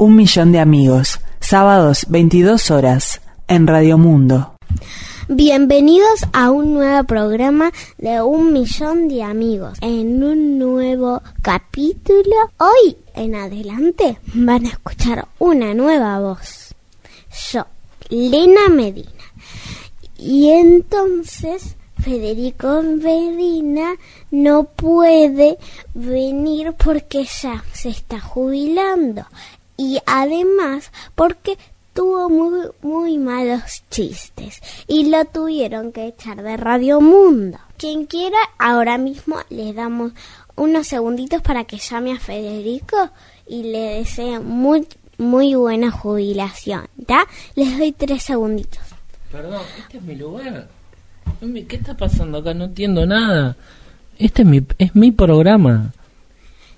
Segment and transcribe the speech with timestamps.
[0.00, 4.54] Un millón de amigos, sábados 22 horas, en Radio Mundo.
[5.26, 9.76] Bienvenidos a un nuevo programa de Un millón de amigos.
[9.80, 16.76] En un nuevo capítulo, hoy en adelante van a escuchar una nueva voz.
[17.50, 17.66] Yo,
[18.08, 19.10] Lena Medina.
[20.16, 23.96] Y entonces Federico Medina
[24.30, 25.58] no puede
[25.92, 29.26] venir porque ya se está jubilando
[29.78, 31.56] y además porque
[31.94, 37.58] tuvo muy, muy malos chistes y lo tuvieron que echar de Radio Mundo.
[37.78, 40.12] Quien quiera, ahora mismo le damos
[40.56, 43.10] unos segunditos para que llame a Federico
[43.46, 47.24] y le desee muy, muy buena jubilación, ¿ya?
[47.54, 48.80] Les doy tres segunditos.
[49.30, 50.68] Perdón, este es mi lugar.
[51.68, 52.52] ¿Qué está pasando acá?
[52.52, 53.56] No entiendo nada.
[54.18, 55.92] Este es mi, es mi programa.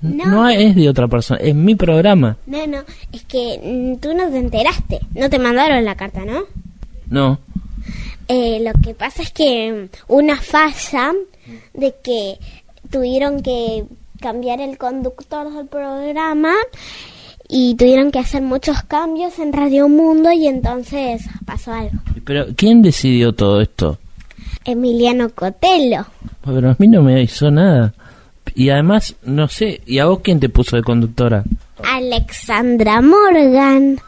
[0.02, 0.48] No.
[0.48, 2.36] es de otra persona, es mi programa.
[2.46, 2.78] No, no,
[3.12, 5.00] es que mm, tú no te enteraste.
[5.14, 6.44] No te mandaron la carta, ¿no?
[7.08, 7.38] No.
[8.28, 11.12] Eh, lo que pasa es que mm, una falla
[11.74, 12.38] de que
[12.90, 13.84] tuvieron que
[14.20, 16.54] cambiar el conductor del programa
[17.48, 21.98] y tuvieron que hacer muchos cambios en Radio Mundo y entonces pasó algo.
[22.24, 23.98] Pero ¿quién decidió todo esto?
[24.64, 26.06] Emiliano Cotelo.
[26.44, 27.92] Pero a mí no me hizo nada.
[28.54, 31.44] Y además, no sé, ¿y a vos quién te puso de conductora?
[31.82, 33.98] Alexandra Morgan.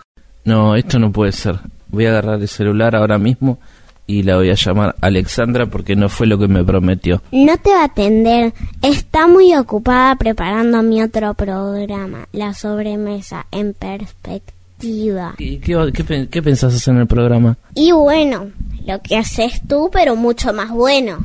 [0.44, 1.56] No, esto no puede ser.
[1.88, 3.58] Voy a agarrar el celular ahora mismo
[4.06, 7.22] y la voy a llamar Alexandra porque no fue lo que me prometió.
[7.30, 8.52] No te va a atender.
[8.82, 15.34] Está muy ocupada preparando mi otro programa, La sobremesa en perspectiva.
[15.38, 17.56] ¿Y qué, qué, qué pensás hacer en el programa?
[17.74, 18.50] Y bueno,
[18.84, 21.18] lo que haces tú, pero mucho más bueno.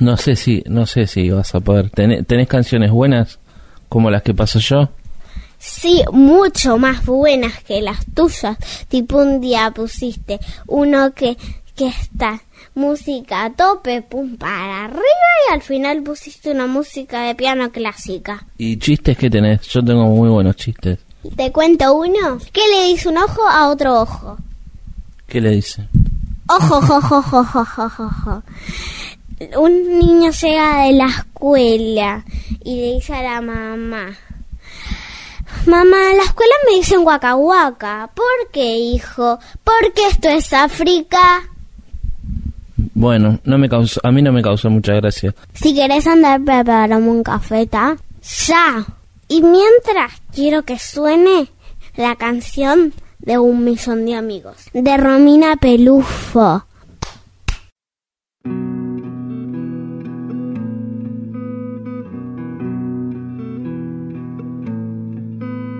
[0.00, 1.90] No sé si, no sé si vas a poder.
[1.90, 3.38] ¿Tenés, canciones buenas
[3.90, 4.88] como las que paso yo?
[5.58, 8.56] Sí, mucho más buenas que las tuyas.
[8.88, 11.36] Tipo un día pusiste uno que,
[11.76, 12.40] que está
[12.74, 18.46] música a tope, pum, para arriba y al final pusiste una música de piano clásica.
[18.56, 19.60] ¿Y chistes que tenés?
[19.68, 20.98] Yo tengo muy buenos chistes.
[21.36, 22.38] ¿Te cuento uno?
[22.54, 24.38] ¿Qué le dice un ojo a otro ojo?
[25.26, 25.86] ¿Qué le dice?
[26.48, 28.42] Ojo, ojo, ojo, ojo, ojo, ojo
[29.56, 32.24] un niño llega de la escuela
[32.62, 34.16] y le dice a la mamá,
[35.66, 37.34] Mamá, la escuela me dicen guaca
[38.14, 39.38] ¿Por qué, hijo?
[39.64, 41.42] Porque esto es África.
[42.94, 45.34] Bueno, no me causó, a mí no me causó mucha gracia.
[45.54, 47.96] Si querés andar, preparamos un cafeta.
[48.46, 48.84] ¡Ya!
[49.28, 51.48] Y mientras quiero que suene
[51.96, 56.64] la canción de Un Millón de Amigos, de Romina Pelufo.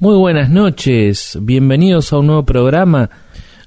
[0.00, 3.10] Muy buenas noches, bienvenidos a un nuevo programa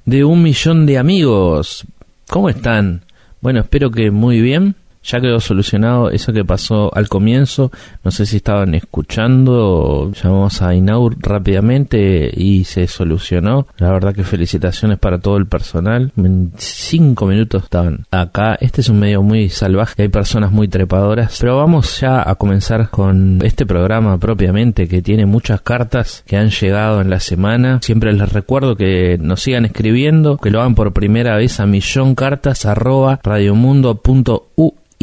[0.04, 1.86] de un millón de amigos.
[2.28, 3.04] ¿Cómo están?
[3.40, 4.74] Bueno, espero que muy bien.
[5.04, 7.72] Ya quedó solucionado eso que pasó al comienzo.
[8.04, 13.68] No sé si estaban escuchando, llamamos a Inaur rápidamente y se solucionó.
[13.78, 16.12] La verdad que felicitaciones para todo el personal.
[16.18, 18.56] En cinco minutos estaban acá.
[18.60, 21.38] Este es un medio muy salvaje, hay personas muy trepadoras.
[21.40, 26.50] Pero vamos ya a comenzar con este programa propiamente que tiene muchas cartas que han
[26.50, 27.80] llegado en la semana.
[27.82, 32.66] Siempre les recuerdo que nos sigan escribiendo, que lo hagan por primera vez a milloncartas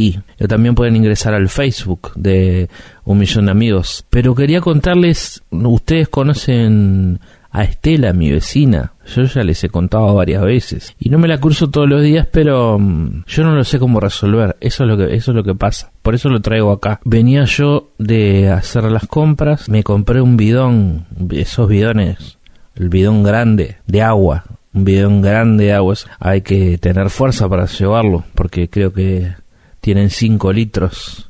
[0.09, 2.69] arroba también pueden ingresar al Facebook de
[3.05, 4.05] Un Millón de Amigos.
[4.11, 7.21] Pero quería contarles, ustedes conocen
[7.51, 8.93] a Estela, mi vecina.
[9.07, 10.95] Yo ya les he contado varias veces.
[10.99, 14.01] Y no me la cruzo todos los días, pero mm, yo no lo sé cómo
[14.01, 14.57] resolver.
[14.61, 15.91] Eso es lo que, eso es lo que pasa.
[16.03, 17.01] Por eso lo traigo acá.
[17.05, 19.69] Venía yo de hacer las compras.
[19.69, 21.07] Me compré un bidón.
[21.31, 22.39] Esos bidones.
[22.77, 24.45] El bidón grande de agua.
[24.73, 25.95] Un bidón grande de agua.
[26.21, 28.25] Hay que tener fuerza para llevarlo.
[28.35, 29.33] Porque creo que
[29.81, 31.29] tienen 5 litros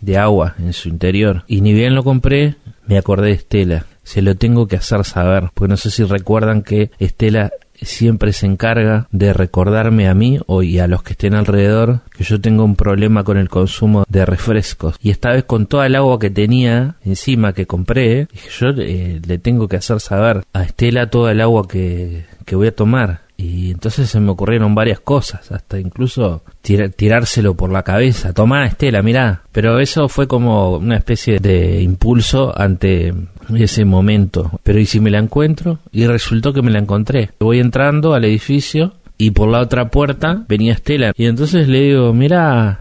[0.00, 1.44] de agua en su interior.
[1.46, 2.56] Y ni bien lo compré,
[2.86, 3.86] me acordé de Estela.
[4.02, 8.46] Se lo tengo que hacer saber, porque no sé si recuerdan que Estela siempre se
[8.46, 12.64] encarga de recordarme a mí o y a los que estén alrededor que yo tengo
[12.64, 14.96] un problema con el consumo de refrescos.
[15.02, 19.20] Y esta vez con toda el agua que tenía encima que compré, dije yo eh,
[19.26, 23.23] le tengo que hacer saber a Estela toda el agua que, que voy a tomar.
[23.36, 28.32] Y entonces se me ocurrieron varias cosas, hasta incluso tirárselo por la cabeza.
[28.32, 29.42] Tomá, Estela, mirá.
[29.50, 33.12] Pero eso fue como una especie de impulso ante
[33.56, 34.60] ese momento.
[34.62, 35.80] Pero ¿y si me la encuentro?
[35.90, 37.30] Y resultó que me la encontré.
[37.40, 41.12] Voy entrando al edificio y por la otra puerta venía Estela.
[41.16, 42.80] Y entonces le digo, mirá,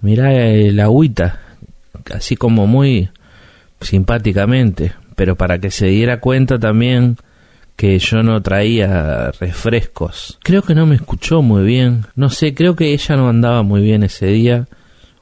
[0.00, 1.40] mirá el agüita.
[2.14, 3.10] Así como muy
[3.80, 4.92] simpáticamente.
[5.16, 7.18] Pero para que se diera cuenta también
[7.76, 10.38] que yo no traía refrescos.
[10.42, 12.06] Creo que no me escuchó muy bien.
[12.16, 14.66] No sé, creo que ella no andaba muy bien ese día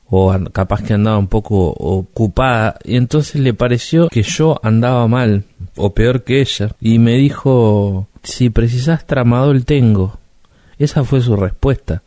[0.09, 2.79] o capaz que andaba un poco ocupada.
[2.85, 5.45] Y entonces le pareció que yo andaba mal
[5.77, 10.19] o peor que ella y me dijo si precisas tramadol tengo
[10.79, 12.03] esa fue su respuesta.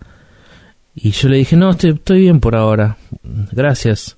[0.96, 2.98] Y yo le dije no estoy, estoy bien por ahora.
[3.52, 4.17] Gracias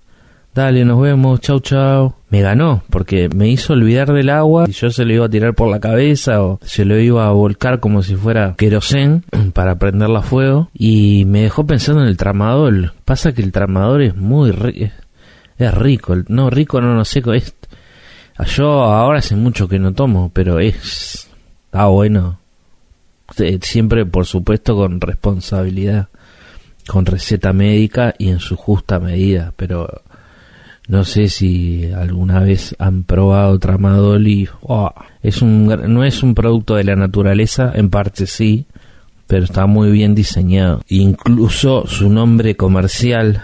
[0.60, 2.16] dale, nos vemos, chau chau.
[2.30, 5.56] Me ganó, porque me hizo olvidar del agua y yo se lo iba a tirar
[5.56, 9.24] por la cabeza o se lo iba a volcar como si fuera querosén
[9.54, 12.94] para prenderla a fuego y me dejó pensando en el tramador.
[13.06, 14.94] Pasa que el tramador es muy rico,
[15.58, 17.56] es rico, no rico, no, no seco, es...
[18.56, 21.30] Yo ahora hace mucho que no tomo, pero es...
[21.72, 22.40] Ah, bueno.
[23.62, 26.08] Siempre, por supuesto, con responsabilidad,
[26.88, 30.02] con receta médica y en su justa medida, pero
[30.90, 34.92] no sé si alguna vez han probado tramadol y oh,
[35.22, 38.66] es un, no es un producto de la naturaleza, en parte sí,
[39.28, 40.82] pero está muy bien diseñado.
[40.88, 43.44] Incluso su nombre comercial,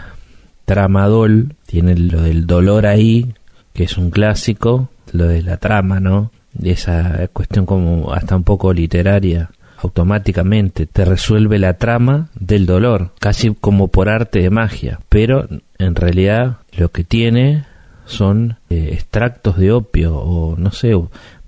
[0.66, 3.36] tramadol, tiene lo del dolor ahí,
[3.74, 6.32] que es un clásico, lo de la trama, ¿no?
[6.64, 9.52] Esa cuestión como hasta un poco literaria
[9.86, 15.48] automáticamente te resuelve la trama del dolor, casi como por arte de magia, pero
[15.78, 17.66] en realidad lo que tiene
[18.06, 20.94] son eh, extractos de opio o no sé,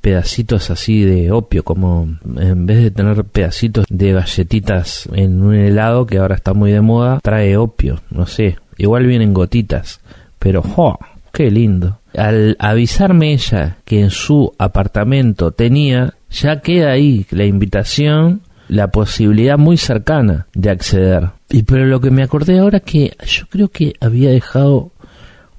[0.01, 2.07] pedacitos así de opio, como
[2.38, 6.81] en vez de tener pedacitos de galletitas en un helado que ahora está muy de
[6.81, 10.00] moda, trae opio, no sé, igual vienen gotitas,
[10.39, 10.98] pero ¡jo!
[11.38, 12.00] ¡Qué lindo!
[12.16, 19.56] Al avisarme ella que en su apartamento tenía, ya queda ahí la invitación, la posibilidad
[19.56, 21.30] muy cercana de acceder.
[21.48, 24.89] Y pero lo que me acordé ahora que yo creo que había dejado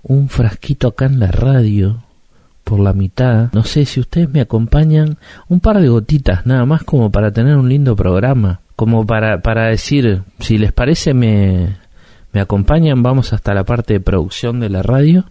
[0.02, 2.02] un frasquito acá en la radio
[2.64, 3.52] por la mitad.
[3.52, 7.56] No sé si ustedes me acompañan un par de gotitas nada más como para tener
[7.56, 11.76] un lindo programa, como para para decir, si les parece me
[12.32, 15.26] me acompañan, vamos hasta la parte de producción de la radio.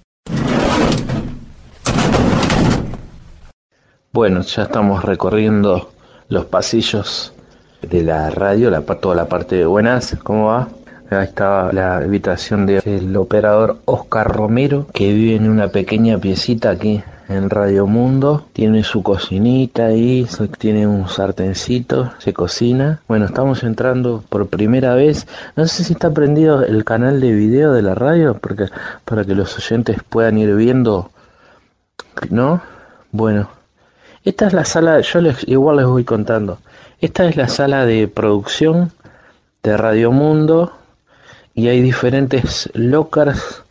[4.11, 5.91] Bueno, ya estamos recorriendo
[6.29, 7.33] los pasillos
[7.81, 10.69] de la radio, la, toda la parte de buenas, ¿cómo va?
[11.09, 17.03] Ahí estaba la habitación del operador Oscar Romero, que vive en una pequeña piecita aquí
[17.29, 18.45] en Radio Mundo.
[18.53, 23.01] Tiene su cocinita ahí, tiene un sartencito, se cocina.
[23.07, 25.27] Bueno, estamos entrando por primera vez.
[25.55, 28.65] No sé si está prendido el canal de video de la radio, porque
[29.05, 31.11] para que los oyentes puedan ir viendo,
[32.29, 32.61] ¿no?
[33.11, 33.49] Bueno,
[34.23, 36.59] esta es la sala, yo les, igual les voy contando.
[36.99, 38.91] Esta es la sala de producción
[39.63, 40.73] de Radio Mundo
[41.53, 43.63] y hay diferentes lockers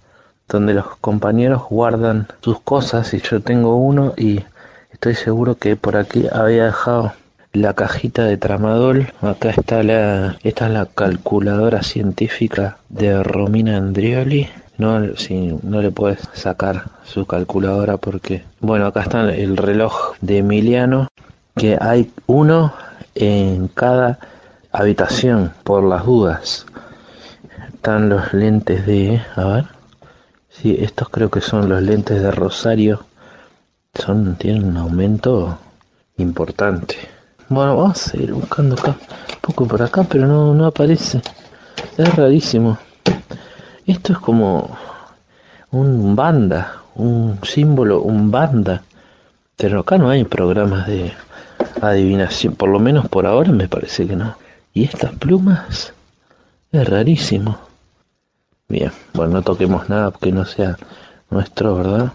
[0.49, 4.45] donde los compañeros guardan sus cosas y yo tengo uno y
[4.93, 7.13] estoy seguro que por aquí había dejado
[7.53, 9.13] la cajita de tramadol.
[9.23, 14.49] Acá está la, esta es la calculadora científica de Romina Andrioli.
[14.79, 20.39] No, si no le puedes sacar su calculadora porque, bueno, acá está el reloj de
[20.39, 21.09] Emiliano,
[21.55, 22.75] que hay uno
[23.15, 24.19] en cada
[24.73, 26.67] habitación por las dudas.
[27.73, 29.65] Están los lentes de, a ver,
[30.61, 33.05] sí, estos creo que son los lentes de Rosario.
[33.95, 35.59] Son, tienen un aumento
[36.19, 36.97] importante.
[37.49, 41.23] Bueno, vamos a seguir buscando acá, un poco por acá, pero no, no aparece.
[41.97, 42.79] Es rarísimo.
[43.87, 44.77] Esto es como
[45.71, 48.83] un banda, un símbolo, un banda.
[49.57, 51.13] Pero acá no hay programas de
[51.81, 54.37] adivinación, por lo menos por ahora me parece que no.
[54.75, 55.95] Y estas plumas
[56.73, 57.66] es rarísimo.
[58.69, 60.77] Bien, bueno, no toquemos nada que no sea
[61.31, 62.13] nuestro, ¿verdad?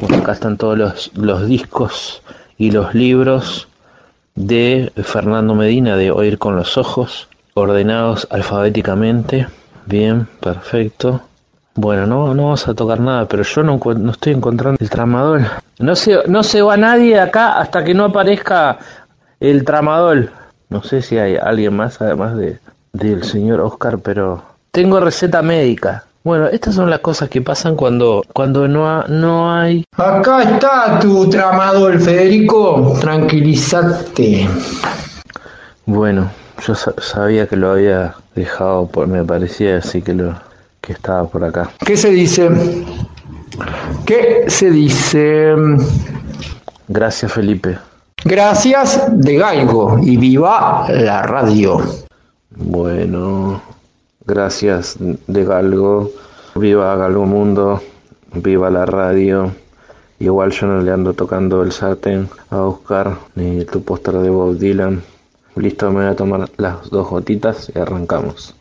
[0.00, 2.22] Bueno, acá están todos los, los discos
[2.58, 3.68] y los libros
[4.34, 9.46] de Fernando Medina de Oír con los Ojos, ordenados alfabéticamente.
[9.86, 11.22] Bien, perfecto.
[11.74, 15.42] Bueno, no, no vamos a tocar nada, pero yo no, no estoy encontrando el tramador.
[15.78, 18.78] No se, no se va nadie acá hasta que no aparezca
[19.38, 20.30] el tramador.
[20.70, 22.58] No sé si hay alguien más además de
[22.92, 24.42] del señor Oscar, pero
[24.76, 26.04] tengo receta médica.
[26.22, 29.82] Bueno, estas son las cosas que pasan cuando, cuando no, no hay...
[29.96, 32.94] Acá está tu tramador, Federico.
[33.00, 34.46] Tranquilízate.
[35.86, 36.30] Bueno,
[36.66, 40.34] yo sabía que lo había dejado, por, me parecía así que lo
[40.82, 41.70] que estaba por acá.
[41.78, 42.50] ¿Qué se dice?
[44.04, 45.54] ¿Qué se dice?
[46.86, 47.78] Gracias, Felipe.
[48.26, 51.80] Gracias de Galgo y viva la radio.
[52.50, 53.62] Bueno,
[54.26, 56.10] gracias de Galgo.
[56.54, 57.80] Viva Galgo Mundo.
[58.34, 59.52] Viva la radio.
[60.18, 64.56] Igual yo no le ando tocando el sartén a buscar ni tu póster de Bob
[64.56, 65.02] Dylan.
[65.56, 68.54] Listo, me voy a tomar las dos gotitas y arrancamos.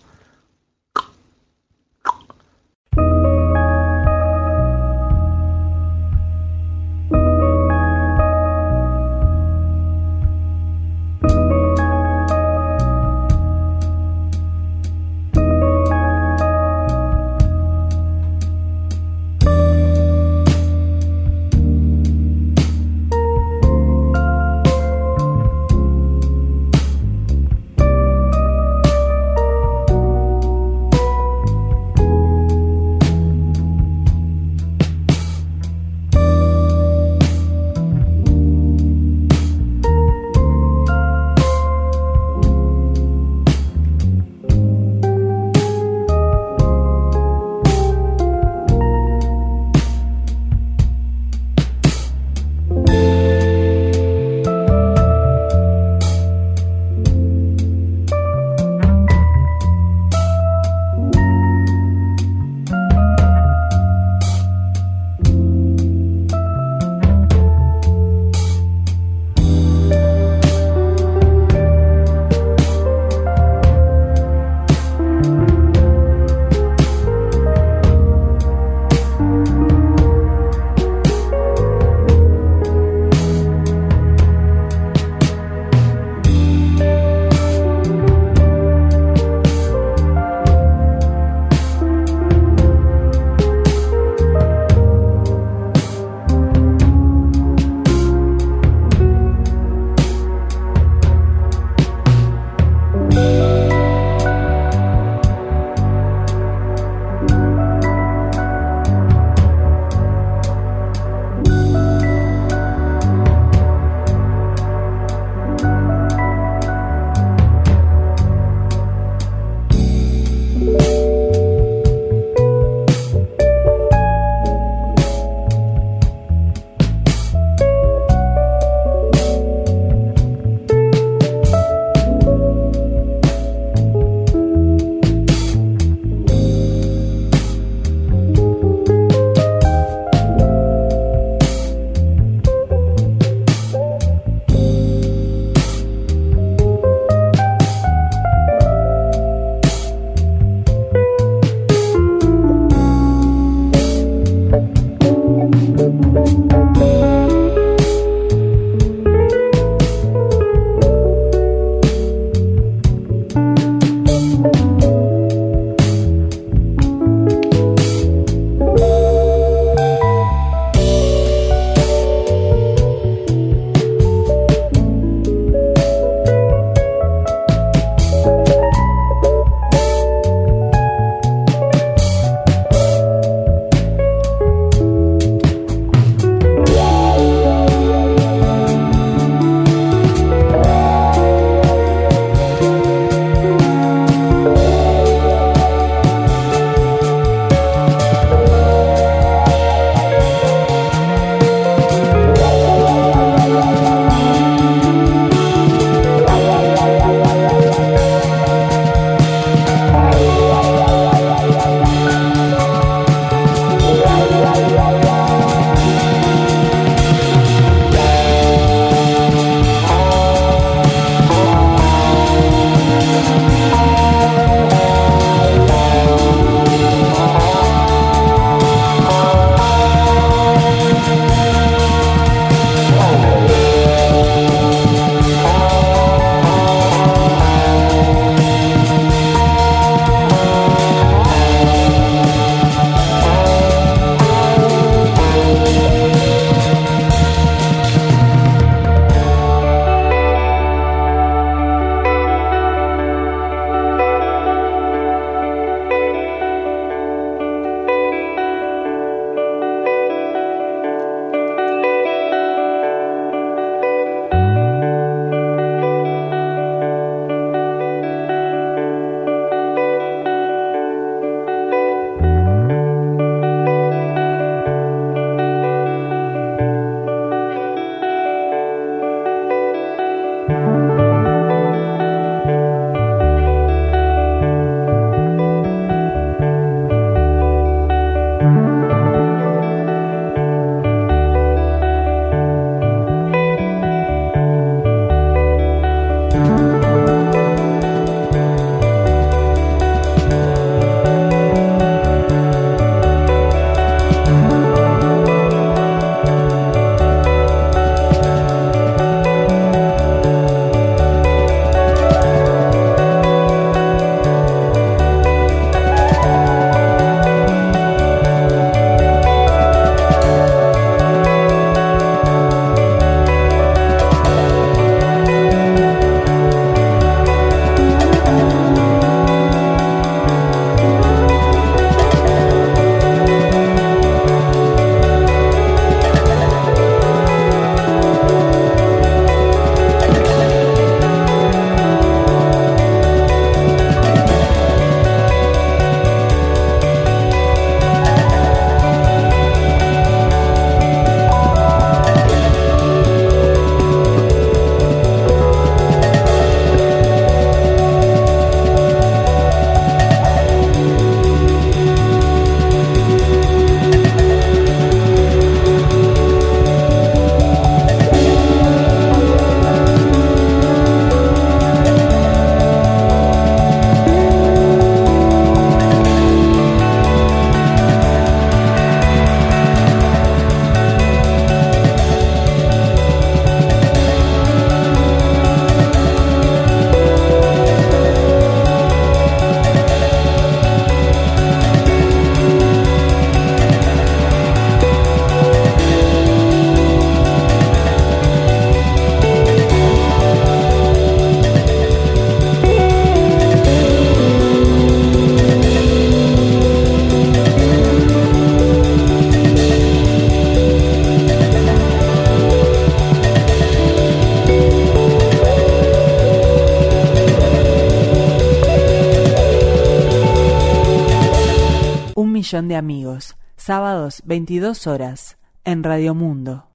[422.56, 426.68] Millón de amigos, sábados 22 horas, en Radio Mundo.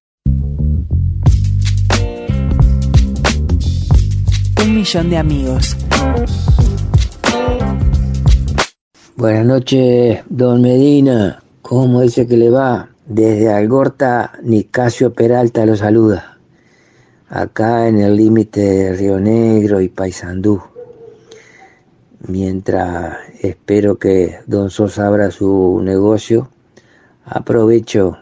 [4.62, 5.75] Un millón de amigos.
[9.16, 11.43] Buenas noches, don Medina.
[11.62, 12.90] ¿Cómo dice que le va?
[13.07, 16.37] Desde Algorta, Nicasio Peralta lo saluda.
[17.31, 20.61] Acá en el límite de Río Negro y Paysandú.
[22.26, 26.50] Mientras espero que don Sosa abra su negocio,
[27.24, 28.18] aprovecho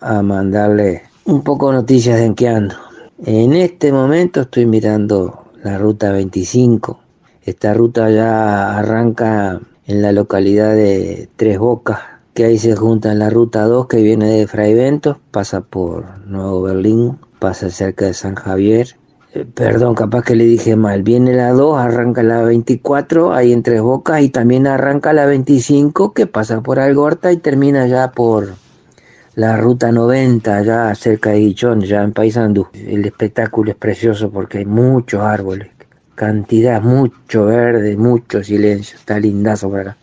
[0.00, 2.74] a mandarle un poco noticias de en qué ando.
[3.24, 7.00] En este momento estoy mirando la ruta 25.
[7.42, 11.98] Esta ruta ya arranca en la localidad de Tres Bocas,
[12.34, 16.62] que ahí se junta en la ruta 2 que viene de Fraiventos, pasa por Nuevo
[16.62, 18.96] Berlín, pasa cerca de San Javier.
[19.54, 21.02] Perdón, capaz que le dije mal.
[21.02, 26.12] Viene la 2, arranca la 24, ahí en Tres Bocas, y también arranca la 25,
[26.12, 28.54] que pasa por Algorta y termina ya por
[29.34, 32.68] la ruta 90, ya cerca de Guichón, ya en Paysandú.
[32.74, 35.68] El espectáculo es precioso porque hay muchos árboles
[36.18, 39.96] cantidad, mucho verde, mucho silencio, está lindazo por acá.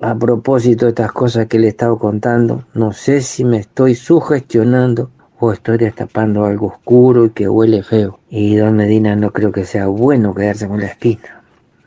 [0.00, 3.96] A propósito de estas cosas que le he estado contando, no sé si me estoy
[3.96, 8.18] sugestionando o estoy destapando algo oscuro y que huele feo.
[8.28, 11.42] Y don Medina no creo que sea bueno quedarse con la espina.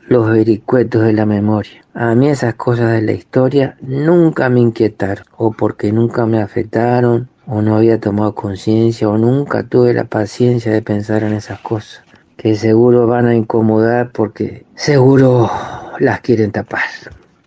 [0.08, 1.84] Los vericuetos de la memoria.
[1.94, 7.28] A mí esas cosas de la historia nunca me inquietaron, o porque nunca me afectaron,
[7.46, 12.02] o no había tomado conciencia, o nunca tuve la paciencia de pensar en esas cosas
[12.40, 15.50] que seguro van a incomodar porque seguro
[15.98, 16.80] las quieren tapar.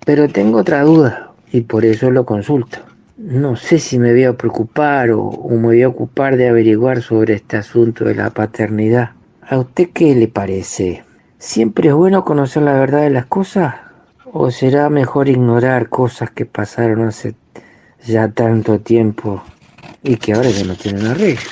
[0.05, 2.77] Pero tengo otra duda y por eso lo consulto.
[3.23, 7.35] No sé si me voy a preocupar o, me voy a ocupar de averiguar sobre
[7.35, 9.11] este asunto de la paternidad.
[9.47, 11.05] ¿A usted qué le parece?
[11.37, 13.75] ¿Siempre es bueno conocer la verdad de las cosas?
[14.25, 17.33] ¿O será mejor ignorar cosas que pasaron hace
[18.05, 19.41] ya tanto tiempo
[20.03, 21.49] y que ahora ya no tienen arreglo?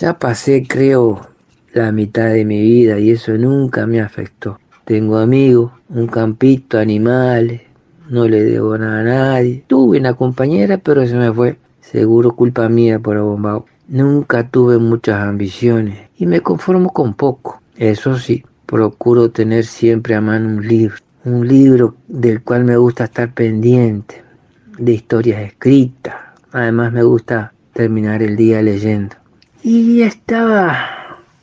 [0.00, 1.28] Ya pasé, creo,
[1.74, 4.58] la mitad de mi vida y eso nunca me afectó.
[4.86, 7.67] Tengo amigos, un campito, animales,
[8.08, 9.64] no le debo nada a nadie.
[9.66, 11.58] Tuve una compañera, pero se me fue.
[11.80, 13.66] Seguro culpa mía por abombado.
[13.88, 17.60] Nunca tuve muchas ambiciones y me conformo con poco.
[17.76, 20.96] Eso sí, procuro tener siempre a mano un libro.
[21.24, 24.22] Un libro del cual me gusta estar pendiente,
[24.78, 26.14] de historias escritas.
[26.52, 29.16] Además me gusta terminar el día leyendo.
[29.62, 30.76] Y estaba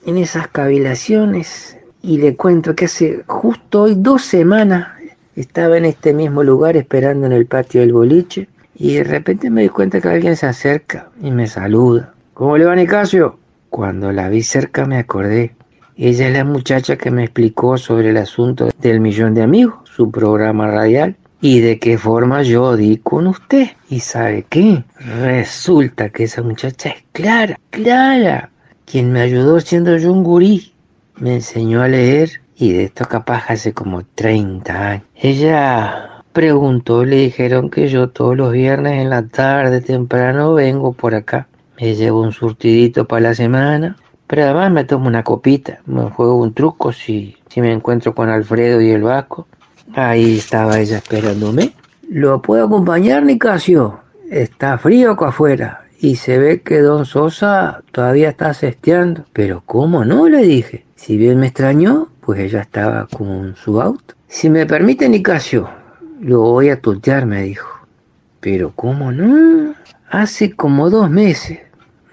[0.05, 4.94] en esas cavilaciones y le cuento que hace justo hoy dos semanas
[5.35, 9.63] estaba en este mismo lugar esperando en el patio del boliche y de repente me
[9.63, 12.13] di cuenta que alguien se acerca y me saluda.
[12.33, 13.37] ¿Cómo le va Nicasio?
[13.69, 15.55] Cuando la vi cerca me acordé.
[15.97, 20.11] Ella es la muchacha que me explicó sobre el asunto del millón de amigos, su
[20.11, 23.67] programa radial, y de qué forma yo di con usted.
[23.89, 24.83] ¿Y sabe qué?
[25.21, 28.49] Resulta que esa muchacha es Clara, Clara,
[28.83, 30.73] quien me ayudó siendo yo un gurí.
[31.17, 35.03] Me enseñó a leer y de esto capaz hace como 30 años.
[35.15, 41.15] Ella preguntó, le dijeron que yo todos los viernes en la tarde temprano vengo por
[41.15, 41.47] acá.
[41.79, 46.37] Me llevo un surtidito para la semana, pero además me tomo una copita, me juego
[46.37, 49.47] un truco si, si me encuentro con Alfredo y el Vasco.
[49.93, 51.73] Ahí estaba ella esperándome.
[52.09, 53.99] ¿Lo puedo acompañar, Nicasio?
[54.29, 59.25] Está frío acá afuera y se ve que don Sosa todavía está cesteando.
[59.33, 60.27] Pero ¿cómo no?
[60.27, 60.85] le dije.
[60.95, 64.15] Si bien me extrañó, pues ella estaba con su auto.
[64.27, 65.69] Si me permite, Nicasio,
[66.19, 67.69] lo voy a tutear, me dijo.
[68.39, 69.75] Pero ¿cómo no?
[70.09, 71.59] Hace como dos meses,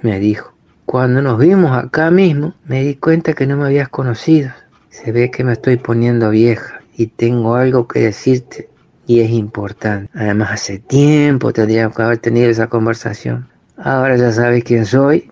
[0.03, 0.53] me dijo.
[0.85, 4.51] Cuando nos vimos acá mismo, me di cuenta que no me habías conocido.
[4.91, 8.69] Se ve que me estoy poniendo vieja y tengo algo que decirte
[9.07, 10.11] y es importante.
[10.15, 13.49] Además, hace tiempo tendríamos que haber tenido esa conversación.
[13.79, 15.31] Ahora ya sabes quién soy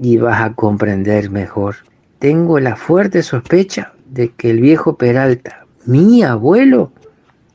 [0.00, 1.76] y vas a comprender mejor.
[2.18, 6.92] Tengo la fuerte sospecha de que el viejo Peralta, mi abuelo,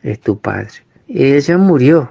[0.04, 0.69] es tu padre.
[1.08, 2.10] Ella murió,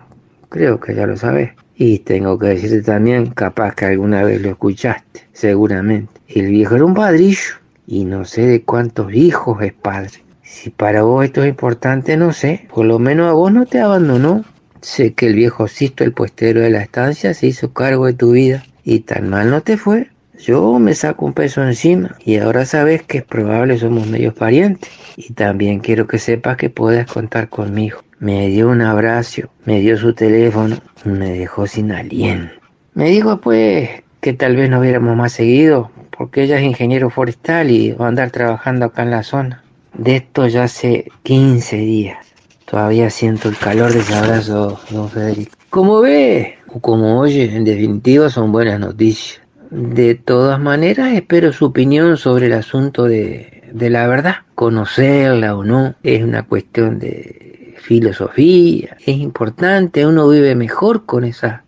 [0.49, 1.53] creo que ya lo sabes.
[1.77, 6.13] Y tengo que decirte también, capaz que alguna vez lo escuchaste, seguramente.
[6.27, 7.55] El viejo era un padrillo
[7.87, 10.25] y no sé de cuántos hijos es padre.
[10.43, 12.67] Si para vos esto es importante, no sé.
[12.75, 14.45] Por lo menos a vos no te abandonó.
[14.81, 18.33] Sé que el viejo Sisto, el puestero de la estancia, se hizo cargo de tu
[18.33, 20.11] vida y tan mal no te fue.
[20.39, 24.91] Yo me saco un peso encima y ahora sabes que es probable somos medios parientes.
[25.17, 28.01] Y también quiero que sepas que puedes contar conmigo.
[28.21, 32.55] Me dio un abrazo, me dio su teléfono, me dejó sin aliento.
[32.95, 37.71] Me dijo pues que tal vez no viéramos más seguido, porque ella es ingeniero forestal
[37.71, 39.63] y va a andar trabajando acá en la zona.
[39.95, 42.19] De esto ya hace 15 días.
[42.65, 45.57] Todavía siento el calor de ese abrazo, don Federico.
[45.71, 49.41] Como ve o como oye, en definitiva son buenas noticias.
[49.71, 54.37] De todas maneras, espero su opinión sobre el asunto de, de la verdad.
[54.55, 58.97] Conocerla o no es una cuestión de filosofía.
[59.01, 61.65] Es importante, uno vive mejor con esa,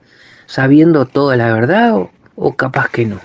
[0.47, 3.21] sabiendo toda la verdad o, o capaz que no.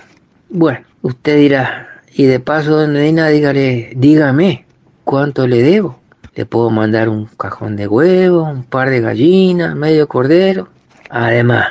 [0.48, 4.64] Bueno, usted dirá, y de paso, donde Nena, dígale, dígame,
[5.04, 6.00] ¿cuánto le debo?
[6.34, 10.68] Le puedo mandar un cajón de huevos, un par de gallinas, medio cordero.
[11.08, 11.68] Además,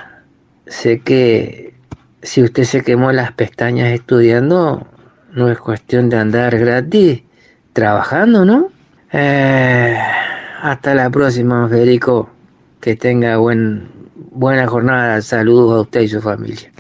[0.68, 1.65] sé que
[2.26, 4.88] si usted se quemó las pestañas estudiando,
[5.32, 7.24] no es cuestión de andar gratis
[7.74, 8.70] trabajando, ¿no?
[9.12, 9.98] Eh,
[10.62, 12.30] hasta la próxima, Federico.
[12.82, 13.90] Que tenga buen,
[14.32, 15.22] buena jornada.
[15.22, 16.72] Saludos a usted y su familia.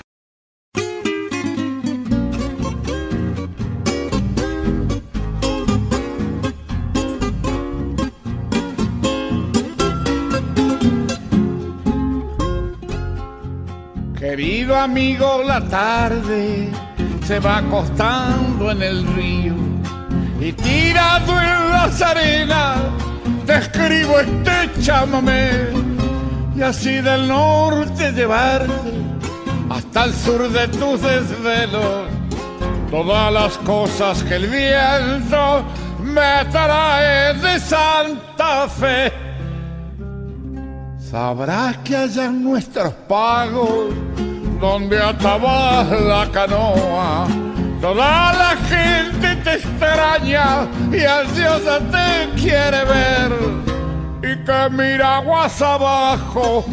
[14.35, 16.69] Querido amigo, la tarde
[17.25, 19.53] se va acostando en el río
[20.41, 22.79] y tirado en las arenas
[23.45, 25.51] te escribo este chamamé
[26.53, 28.73] y así del norte llevarte
[29.69, 32.09] hasta el sur de tus desvelos
[32.91, 35.63] todas las cosas que el viento
[36.03, 39.24] me trae de Santa Fe.
[41.15, 43.93] Sabrás que allá nuestros pagos,
[44.59, 47.25] donde atabas la canoa,
[47.79, 53.31] toda la gente te extraña y ansiosa te quiere ver.
[54.23, 56.65] Y que mira aguas abajo,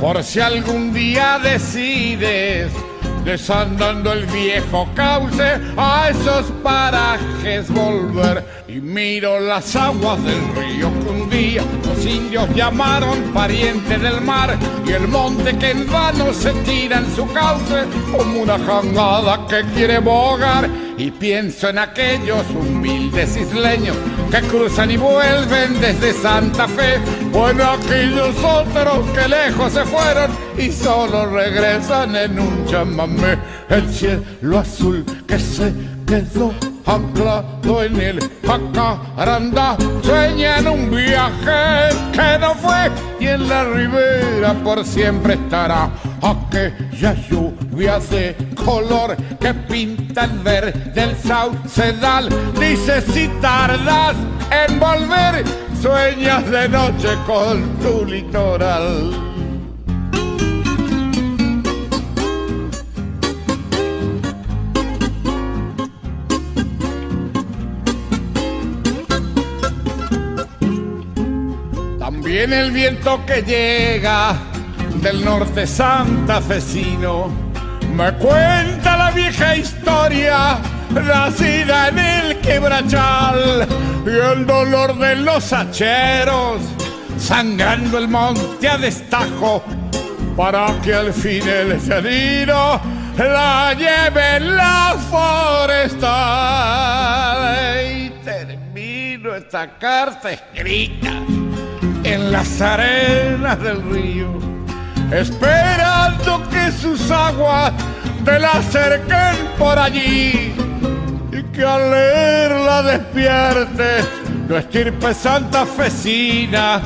[0.00, 2.70] por si algún día decides,
[3.24, 8.62] desandando el viejo cauce, a esos parajes volver.
[8.68, 14.56] Y miro las aguas del río que un día los indios llamaron pariente del mar.
[14.86, 19.62] Y el monte que en vano se tira en su cauce como una jangada que
[19.74, 20.68] quiere bogar.
[20.96, 23.96] Y pienso en aquellos humildes isleños
[24.30, 26.98] que cruzan y vuelven desde Santa Fe.
[27.34, 33.38] O en aquellos otros que lejos se fueron y solo regresan en un chamamé
[33.68, 35.72] el cielo azul que se
[36.06, 36.52] quedó
[36.86, 44.54] anclado en el jacaranda, sueña en un viaje que no fue y en la ribera
[44.64, 45.90] por siempre estará
[46.22, 52.28] aquella lluvia de color que pinta el verde del saucedal.
[52.58, 54.16] Dice si tardas
[54.50, 55.44] en volver,
[55.80, 59.31] sueñas de noche con tu litoral.
[72.02, 74.34] También el viento que llega
[74.96, 77.30] del norte santafesino
[77.94, 80.58] me cuenta la vieja historia
[80.90, 83.68] nacida en el quebrachal
[84.04, 86.60] y el dolor de los hacheros
[87.18, 89.62] sangrando el monte a destajo
[90.36, 92.80] para que al fin el llanero
[93.16, 96.02] la lleve en la forestal.
[97.86, 101.22] Y termino esta carta escrita
[102.12, 104.28] en las arenas del río,
[105.10, 107.72] esperando que sus aguas
[108.24, 110.54] te la acerquen por allí
[111.32, 114.04] y que al leerla despierte
[114.46, 116.82] tu estirpe santafesina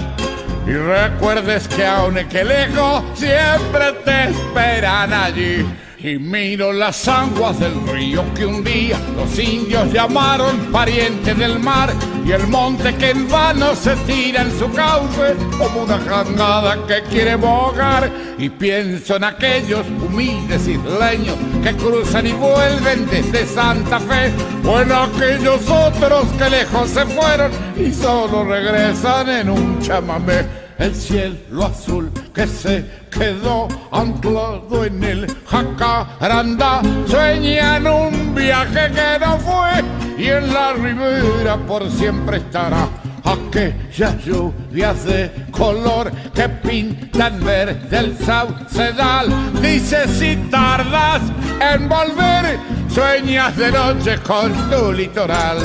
[0.64, 5.66] y recuerdes que aun que lejos siempre te esperan allí.
[6.06, 11.92] Y miro las aguas del río que un día los indios llamaron pariente del mar
[12.24, 17.02] y el monte que en vano se tira en su cauce como una jangada que
[17.10, 24.30] quiere bogar y pienso en aquellos humildes isleños que cruzan y vuelven desde Santa Fe.
[24.64, 30.66] O en aquellos otros que lejos se fueron y solo regresan en un chamamé.
[30.78, 32.84] El cielo azul que se
[33.18, 36.82] quedó anclado en el jacaranda.
[37.06, 39.84] Sueña en un viaje que no fue
[40.18, 42.88] y en la ribera por siempre estará.
[43.24, 49.28] Aquella lluvia de color que pintan verde el saucedal.
[49.60, 51.22] Dice si tardas
[51.60, 55.58] en volver, sueñas de noche con tu litoral.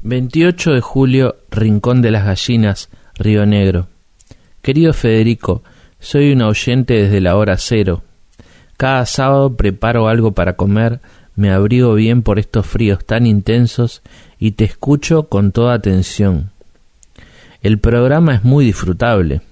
[0.00, 3.88] 28 de julio, Rincón de las Gallinas, Río Negro.
[4.64, 5.62] Querido Federico,
[6.00, 8.02] soy un oyente desde la hora cero.
[8.78, 11.00] Cada sábado preparo algo para comer
[11.36, 14.00] me abrigo bien por estos fríos tan intensos
[14.38, 16.50] y te escucho con toda atención.
[17.60, 19.42] El programa es muy disfrutable.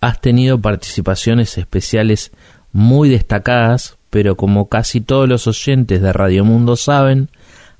[0.00, 2.32] Has tenido participaciones especiales
[2.72, 7.28] muy destacadas, pero como casi todos los oyentes de Radio Mundo saben,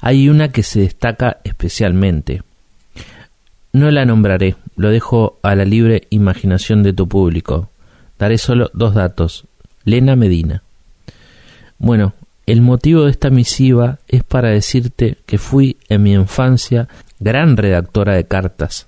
[0.01, 2.43] hay una que se destaca especialmente.
[3.77, 7.69] No la nombraré, lo dejo a la libre imaginación de tu público.
[8.19, 9.45] Daré solo dos datos.
[9.85, 10.63] Lena Medina.
[11.77, 12.15] Bueno,
[12.47, 16.89] el motivo de esta misiva es para decirte que fui en mi infancia
[17.21, 18.87] gran redactora de cartas.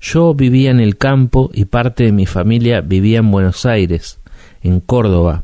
[0.00, 4.20] Yo vivía en el campo y parte de mi familia vivía en Buenos Aires,
[4.62, 5.42] en Córdoba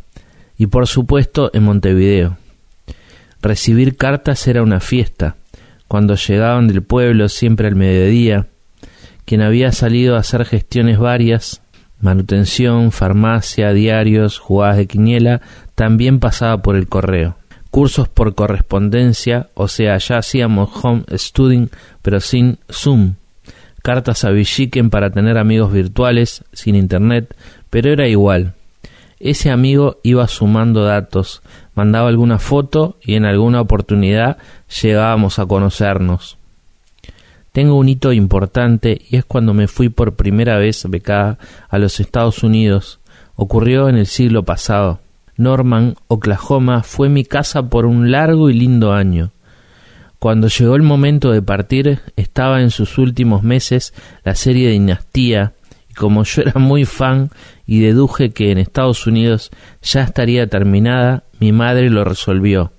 [0.56, 2.36] y por supuesto en Montevideo.
[3.40, 5.34] Recibir cartas era una fiesta.
[5.88, 8.46] Cuando llegaban del pueblo siempre al mediodía,
[9.24, 11.62] quien había salido a hacer gestiones varias,
[12.00, 15.40] manutención, farmacia, diarios, jugadas de quiniela,
[15.74, 17.36] también pasaba por el correo.
[17.70, 21.70] Cursos por correspondencia, o sea, ya hacíamos home studying,
[22.02, 23.14] pero sin Zoom.
[23.82, 27.34] Cartas a Villiquen para tener amigos virtuales, sin internet,
[27.70, 28.54] pero era igual.
[29.18, 31.42] Ese amigo iba sumando datos,
[31.74, 34.36] mandaba alguna foto y en alguna oportunidad
[34.82, 36.38] llegábamos a conocernos.
[37.52, 41.38] Tengo un hito importante y es cuando me fui por primera vez becada
[41.68, 43.00] a los Estados Unidos.
[43.36, 45.00] Ocurrió en el siglo pasado.
[45.36, 49.32] Norman, Oklahoma, fue mi casa por un largo y lindo año.
[50.18, 53.92] Cuando llegó el momento de partir, estaba en sus últimos meses
[54.24, 55.52] la serie Dinastía,
[55.90, 57.30] y como yo era muy fan
[57.66, 59.50] y deduje que en Estados Unidos
[59.82, 62.72] ya estaría terminada, mi madre lo resolvió.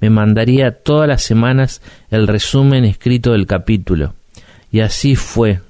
[0.00, 4.15] Me mandaría todas las semanas el resumen escrito del capítulo.
[4.76, 5.60] Y así fue.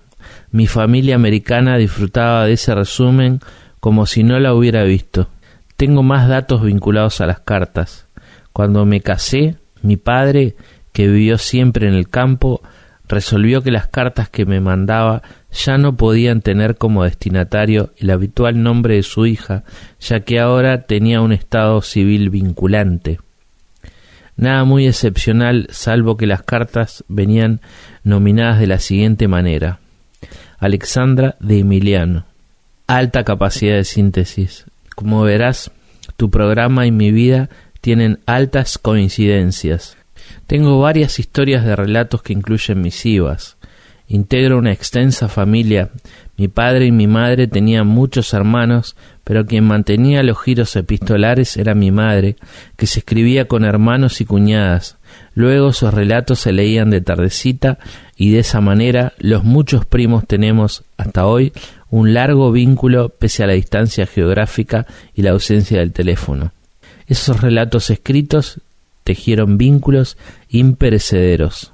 [0.50, 3.38] Mi familia americana disfrutaba de ese resumen
[3.78, 5.28] como si no la hubiera visto.
[5.76, 8.08] Tengo más datos vinculados a las cartas.
[8.52, 10.56] Cuando me casé, mi padre,
[10.92, 12.62] que vivió siempre en el campo,
[13.06, 18.60] resolvió que las cartas que me mandaba ya no podían tener como destinatario el habitual
[18.60, 19.62] nombre de su hija,
[20.00, 23.20] ya que ahora tenía un estado civil vinculante.
[24.36, 27.60] Nada muy excepcional, salvo que las cartas venían
[28.06, 29.80] nominadas de la siguiente manera.
[30.58, 32.24] Alexandra de Emiliano.
[32.86, 34.64] Alta capacidad de síntesis.
[34.94, 35.72] Como verás,
[36.16, 39.96] tu programa y mi vida tienen altas coincidencias.
[40.46, 43.56] Tengo varias historias de relatos que incluyen misivas.
[44.06, 45.90] Integro una extensa familia.
[46.36, 48.94] Mi padre y mi madre tenían muchos hermanos,
[49.26, 52.36] pero quien mantenía los giros epistolares era mi madre,
[52.76, 54.98] que se escribía con hermanos y cuñadas.
[55.34, 57.78] Luego sus relatos se leían de tardecita
[58.16, 61.52] y de esa manera los muchos primos tenemos hasta hoy
[61.90, 66.52] un largo vínculo pese a la distancia geográfica y la ausencia del teléfono.
[67.08, 68.60] Esos relatos escritos
[69.02, 70.18] tejieron vínculos
[70.50, 71.72] imperecederos.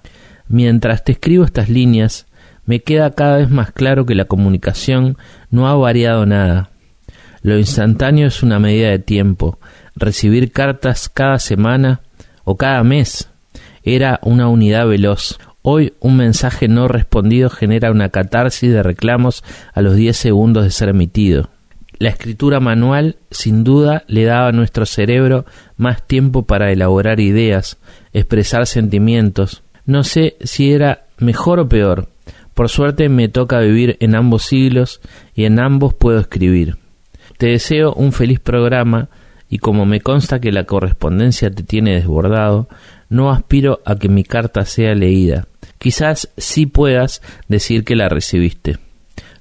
[0.49, 2.25] Mientras te escribo estas líneas,
[2.65, 5.19] me queda cada vez más claro que la comunicación
[5.51, 6.72] no ha variado nada.
[7.43, 9.59] Lo instantáneo es una medida de tiempo.
[9.97, 12.01] Recibir cartas cada semana
[12.45, 13.29] o cada mes
[13.85, 19.81] era una unidad veloz, Hoy un mensaje no respondido genera una catarsis de reclamos a
[19.81, 21.51] los 10 segundos de ser emitido.
[21.99, 27.79] La escritura manual sin duda le daba a nuestro cerebro más tiempo para elaborar ideas,
[28.13, 29.63] expresar sentimientos.
[29.87, 32.09] No sé si era mejor o peor.
[32.55, 35.01] Por suerte me toca vivir en ambos siglos
[35.33, 36.82] y en ambos puedo escribir.
[37.43, 39.09] Te deseo un feliz programa
[39.51, 42.69] y como me consta que la correspondencia te tiene desbordado,
[43.09, 48.79] no aspiro a que mi carta sea leída quizás sí puedas decir que la recibiste.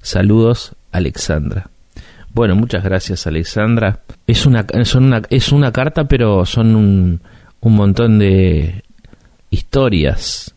[0.02, 1.70] Saludos, Alexandra.
[2.34, 4.00] Bueno, muchas gracias, Alexandra.
[4.26, 7.22] Es una, una, es una carta, pero son un,
[7.60, 8.84] un montón de
[9.52, 10.56] historias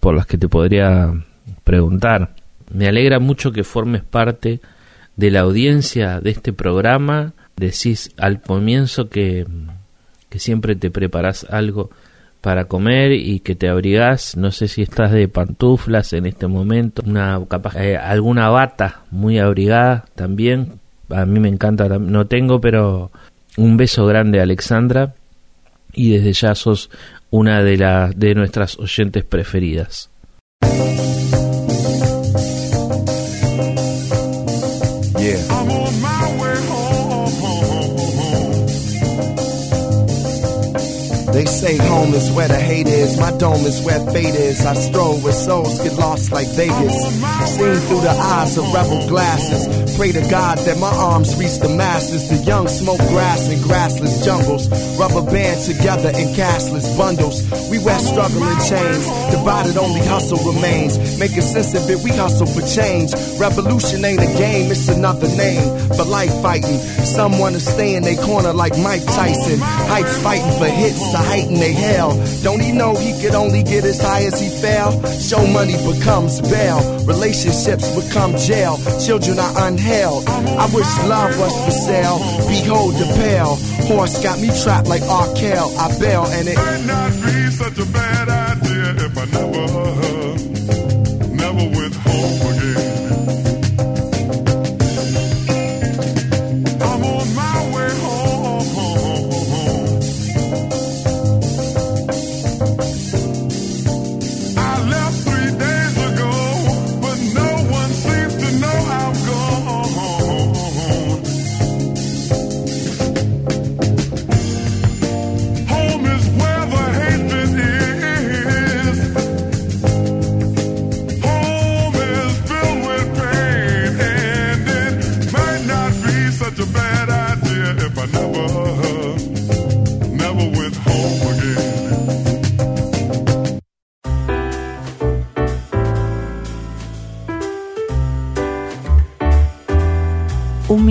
[0.00, 1.12] por las que te podría
[1.64, 2.36] preguntar.
[2.72, 4.60] Me alegra mucho que formes parte
[5.18, 7.34] de la audiencia de este programa.
[7.56, 9.44] Decís al comienzo que,
[10.30, 11.90] que siempre te preparas algo
[12.40, 17.02] para comer y que te abrigas, no sé si estás de pantuflas en este momento,
[17.04, 17.40] una
[17.74, 20.74] eh, alguna bata muy abrigada también,
[21.10, 23.10] a mí me encanta, no tengo, pero
[23.56, 25.14] un beso grande Alexandra
[25.92, 26.90] y desde ya sos
[27.30, 30.10] una de, las de nuestras oyentes preferidas.
[35.20, 36.17] Yeah.
[41.38, 43.16] They say home is where the hate is.
[43.16, 44.66] My dome is where fate is.
[44.66, 46.98] I stroll where souls get lost like Vegas.
[47.54, 49.70] Seen through the eyes of rebel glasses.
[49.96, 52.28] Pray to God that my arms reach the masses.
[52.28, 54.66] The young smoke grass in grassless jungles.
[54.98, 57.46] Rubber band together in cashless bundles.
[57.70, 59.06] We wear struggle in chains.
[59.30, 60.98] Divided only hustle remains.
[61.20, 63.14] Making sense of it, we hustle for change.
[63.38, 65.62] Revolution ain't a game, it's another name
[65.94, 66.82] for life fighting.
[67.06, 69.62] Someone to stay in their corner like Mike Tyson.
[69.86, 72.10] Heights fighting for hits to heighten their hell.
[72.42, 74.90] Don't he know he could only get as high as he fell?
[75.20, 76.80] Show money becomes bail.
[77.04, 78.76] Relationships become jail.
[79.04, 80.26] Children are unheld.
[80.58, 82.18] I wish love was for sale.
[82.48, 83.56] Behold the pale.
[83.86, 85.76] Horse got me trapped like Arkell.
[85.78, 90.57] I bail and it might not be such a bad idea if I never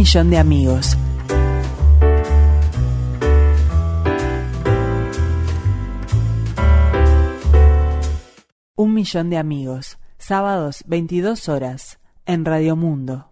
[0.08, 0.98] millón de amigos.
[8.78, 9.98] Un millón de amigos.
[10.18, 12.00] Sábados, 22 horas.
[12.26, 13.32] En Radio Mundo.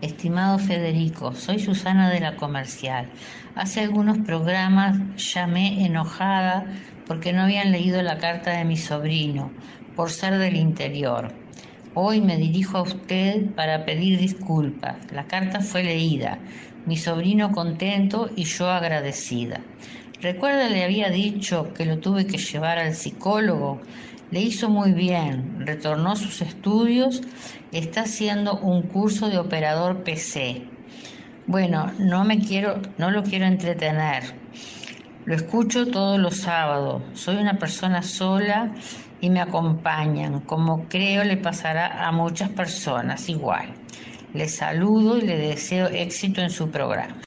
[0.00, 3.10] Estimado Federico, soy Susana de la Comercial.
[3.54, 6.64] Hace algunos programas llamé enojada
[7.06, 9.52] porque no habían leído la carta de mi sobrino,
[9.94, 11.39] por ser del interior.
[11.94, 14.96] Hoy me dirijo a usted para pedir disculpas.
[15.10, 16.38] La carta fue leída,
[16.86, 19.60] mi sobrino contento y yo agradecida.
[20.20, 23.80] Recuerda, le había dicho que lo tuve que llevar al psicólogo.
[24.30, 27.22] Le hizo muy bien, retornó a sus estudios,
[27.72, 30.62] está haciendo un curso de operador PC.
[31.48, 34.22] Bueno, no me quiero, no lo quiero entretener.
[35.24, 37.02] Lo escucho todos los sábados.
[37.14, 38.72] Soy una persona sola
[39.20, 43.74] y me acompañan, como creo le pasará a muchas personas igual.
[44.32, 47.20] Le saludo y le deseo éxito en su programa.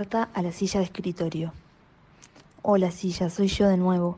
[0.00, 1.52] A la silla de escritorio.
[2.62, 4.16] Hola silla, soy yo de nuevo.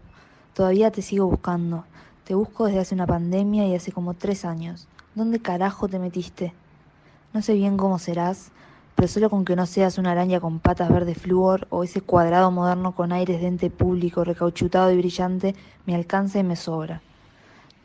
[0.53, 1.85] Todavía te sigo buscando.
[2.25, 4.89] Te busco desde hace una pandemia y hace como tres años.
[5.15, 6.53] ¿Dónde carajo te metiste?
[7.33, 8.51] No sé bien cómo serás,
[8.95, 12.51] pero solo con que no seas una araña con patas verde flúor o ese cuadrado
[12.51, 15.55] moderno con aires de ente público recauchutado y brillante,
[15.87, 17.01] me alcanza y me sobra.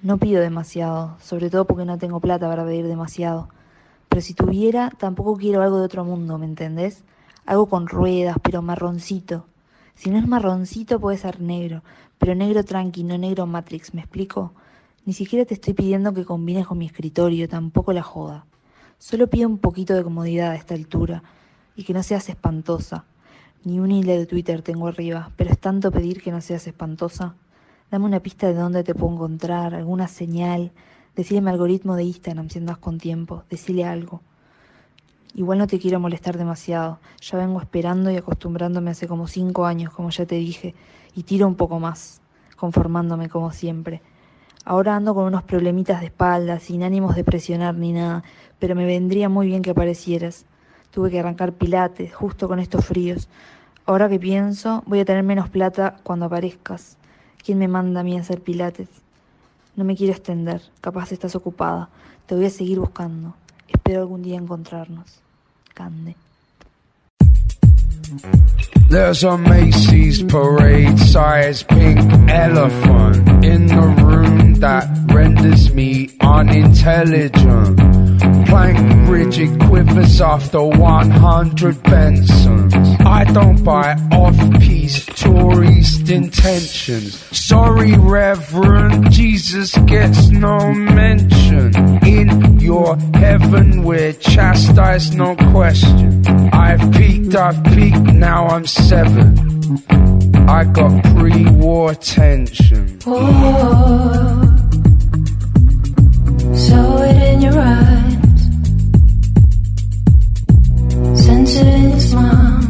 [0.01, 3.47] No pido demasiado, sobre todo porque no tengo plata para pedir demasiado.
[4.09, 7.05] Pero si tuviera, tampoco quiero algo de otro mundo, ¿me entendés?
[7.45, 9.45] Algo con ruedas, pero marroncito.
[9.93, 11.83] Si no es marroncito, puede ser negro,
[12.17, 14.53] pero negro tranqui, no negro Matrix, ¿me explico?
[15.05, 18.45] Ni siquiera te estoy pidiendo que combines con mi escritorio, tampoco la joda.
[18.97, 21.21] Solo pido un poquito de comodidad a esta altura
[21.75, 23.05] y que no seas espantosa.
[23.63, 27.35] Ni un hilo de Twitter tengo arriba, pero es tanto pedir que no seas espantosa.
[27.91, 30.71] Dame una pista de dónde te puedo encontrar, alguna señal.
[31.15, 33.43] Decile mi algoritmo de Instagram si andas con tiempo.
[33.49, 34.21] Decile algo.
[35.37, 36.99] Igual no te quiero molestar demasiado.
[37.19, 40.75] Ya vengo esperando y acostumbrándome hace como cinco años, como ya te dije,
[41.13, 42.21] y tiro un poco más,
[42.55, 44.01] conformándome como siempre.
[44.63, 48.23] Ahora ando con unos problemitas de espalda, sin ánimos de presionar ni nada,
[48.59, 50.45] pero me vendría muy bien que aparecieras.
[50.91, 53.27] Tuve que arrancar pilates, justo con estos fríos.
[53.85, 56.97] Ahora que pienso, voy a tener menos plata cuando aparezcas.
[57.43, 58.87] ¿Quién me manda a mí a hacer pilates?
[59.75, 61.89] No me quiero extender, capaz estás ocupada.
[62.25, 63.35] Te voy a seguir buscando.
[63.67, 65.24] Espero algún día encontrarnos.
[68.89, 71.99] There's a Macy's parade size pink
[72.29, 77.77] elephant in the room that renders me unintelligent.
[78.47, 83.05] Plank rigid quivers after 100 Bensons.
[83.05, 87.15] I don't buy off-piece tourist intentions.
[87.37, 91.75] Sorry, Reverend, Jesus gets no mention.
[92.05, 96.25] In your heaven, we're chastised, no question.
[96.51, 99.27] I've peaked, I've peaked, now I'm seven.
[100.49, 102.99] I got pre-war tension.
[103.05, 104.41] Oh,
[106.55, 108.41] saw it in your eyes,
[111.23, 112.61] sense it in your smile.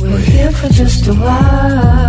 [0.00, 2.01] We're here for just a while.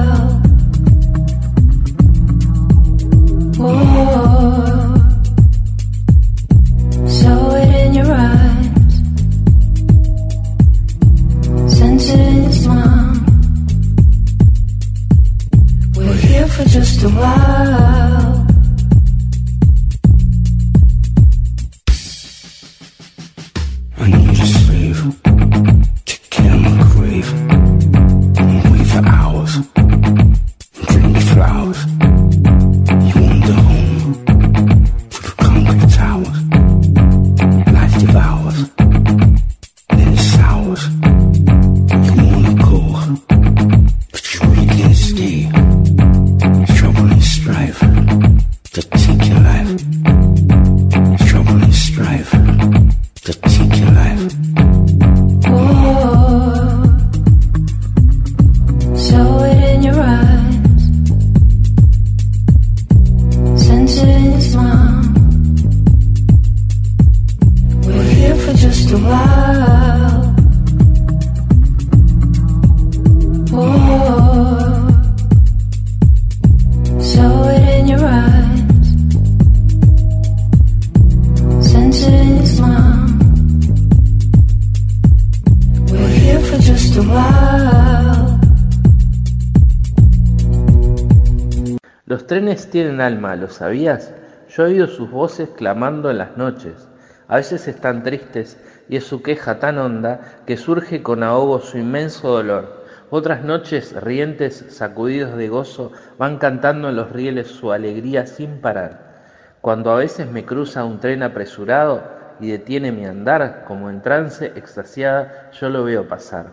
[92.73, 94.15] Tienen alma, ¿lo sabías?
[94.49, 96.89] Yo he oído sus voces clamando en las noches.
[97.27, 98.57] A veces están tristes
[98.89, 102.83] y es su queja tan honda que surge con ahogo su inmenso dolor.
[103.11, 109.21] Otras noches, rientes, sacudidos de gozo, van cantando en los rieles su alegría sin parar.
[109.61, 112.01] Cuando a veces me cruza un tren apresurado
[112.39, 116.47] y detiene mi andar, como en trance, extasiada, yo lo veo pasar.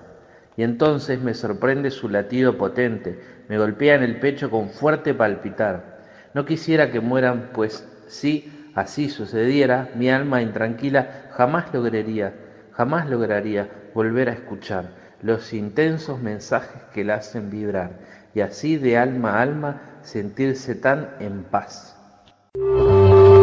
[0.58, 3.18] Y entonces me sorprende su latido potente,
[3.48, 5.89] me golpea en el pecho con fuerte palpitar.
[6.32, 12.32] No quisiera que mueran, pues si así sucediera, mi alma intranquila jamás lograría,
[12.70, 14.90] jamás lograría volver a escuchar
[15.22, 17.90] los intensos mensajes que la hacen vibrar
[18.34, 21.96] y así de alma a alma sentirse tan en paz.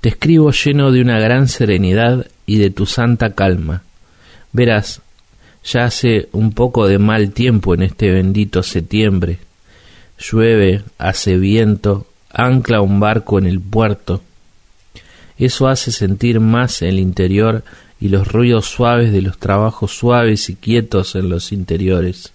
[0.00, 3.82] te escribo lleno de una gran serenidad y de tu santa calma.
[4.52, 5.00] Verás,
[5.64, 9.38] ya hace un poco de mal tiempo en este bendito septiembre.
[10.18, 14.22] Llueve, hace viento, ancla un barco en el puerto.
[15.38, 17.64] Eso hace sentir más el interior
[18.00, 22.32] y los ruidos suaves de los trabajos suaves y quietos en los interiores.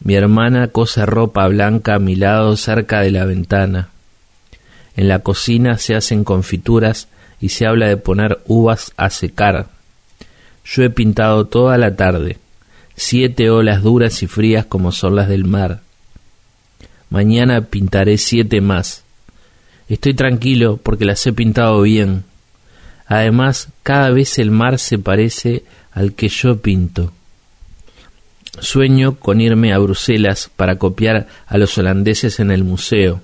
[0.00, 3.88] Mi hermana cose ropa blanca a mi lado cerca de la ventana.
[4.96, 7.08] En la cocina se hacen confituras
[7.40, 9.68] y se habla de poner uvas a secar.
[10.64, 12.38] Yo he pintado toda la tarde,
[12.96, 15.80] siete olas duras y frías como son las del mar.
[17.10, 19.04] Mañana pintaré siete más.
[19.88, 22.24] Estoy tranquilo porque las he pintado bien.
[23.06, 27.12] Además, cada vez el mar se parece al que yo pinto.
[28.58, 33.20] Sueño con irme a Bruselas para copiar a los holandeses en el museo.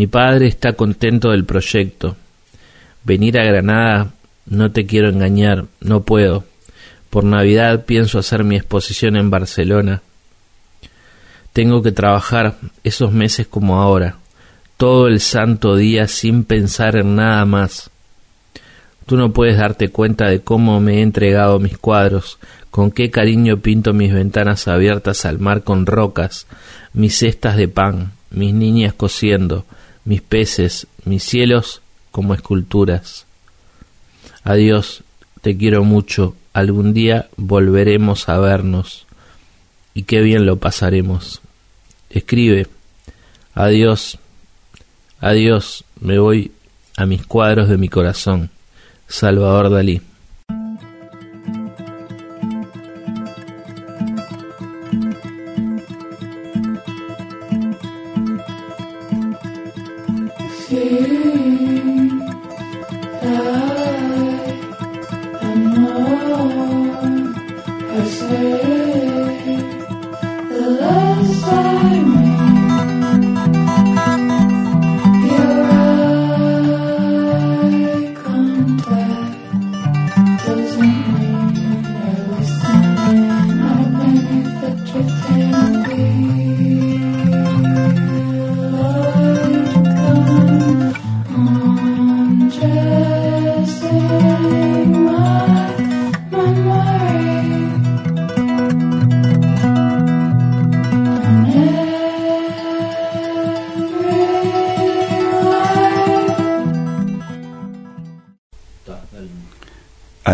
[0.00, 2.16] Mi padre está contento del proyecto.
[3.04, 4.12] Venir a Granada,
[4.46, 6.44] no te quiero engañar, no puedo.
[7.10, 10.00] Por Navidad pienso hacer mi exposición en Barcelona.
[11.52, 14.16] Tengo que trabajar esos meses como ahora,
[14.78, 17.90] todo el santo día sin pensar en nada más.
[19.04, 22.38] Tú no puedes darte cuenta de cómo me he entregado mis cuadros,
[22.70, 26.46] con qué cariño pinto mis ventanas abiertas al mar con rocas,
[26.94, 29.66] mis cestas de pan, mis niñas cosiendo,
[30.04, 33.26] mis peces, mis cielos como esculturas.
[34.42, 35.02] Adiós,
[35.42, 39.06] te quiero mucho, algún día volveremos a vernos
[39.94, 41.40] y qué bien lo pasaremos.
[42.10, 42.66] Escribe,
[43.54, 44.18] adiós,
[45.20, 46.52] adiós, me voy
[46.96, 48.50] a mis cuadros de mi corazón.
[49.08, 50.02] Salvador Dalí.
[60.80, 61.99] A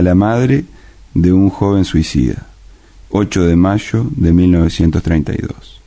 [0.07, 0.65] la madre
[1.15, 2.47] de un joven suicida,
[3.11, 5.81] 8 de mayo de 1932.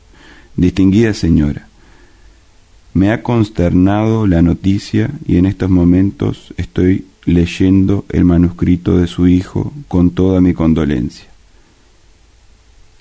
[0.58, 1.70] Distinguida señora,
[2.94, 9.26] me ha consternado la noticia y en estos momentos estoy leyendo el manuscrito de su
[9.30, 11.30] hijo con toda mi condolencia.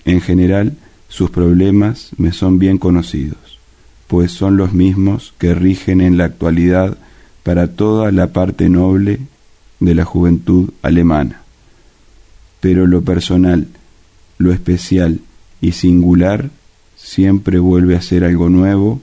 [0.05, 0.77] En general,
[1.09, 3.59] sus problemas me son bien conocidos,
[4.07, 6.97] pues son los mismos que rigen en la actualidad
[7.43, 9.19] para toda la parte noble
[9.81, 11.43] de la juventud alemana.
[12.61, 13.69] Pero lo personal,
[14.39, 15.21] lo especial
[15.61, 16.51] y singular
[16.97, 19.01] siempre vuelve a ser algo nuevo,